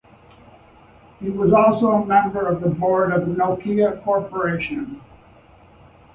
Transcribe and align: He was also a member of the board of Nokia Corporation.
He 1.19 1.29
was 1.29 1.53
also 1.53 1.91
a 1.91 2.05
member 2.07 2.47
of 2.47 2.61
the 2.61 2.71
board 2.71 3.11
of 3.11 3.27
Nokia 3.27 4.03
Corporation. 4.03 4.99